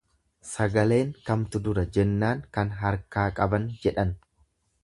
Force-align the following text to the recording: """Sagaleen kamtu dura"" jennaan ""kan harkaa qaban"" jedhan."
"""Sagaleen 0.51 1.11
kamtu 1.27 1.61
dura"" 1.69 1.83
jennaan 1.97 2.43
""kan 2.57 2.73
harkaa 2.81 3.29
qaban"" 3.41 3.73
jedhan." 3.85 4.19